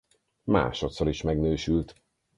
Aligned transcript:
Másodszor 0.43 1.07
is 1.07 1.21
megnősült. 1.21 1.95